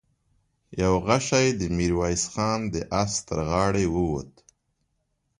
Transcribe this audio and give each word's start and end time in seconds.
يو 0.81 0.93
غشۍ 1.07 1.47
د 1.59 1.61
ميرويس 1.77 2.23
خان 2.33 2.59
د 2.73 2.75
آس 3.01 3.13
تر 3.27 3.39
غاړې 3.51 3.85
ووت. 3.95 4.31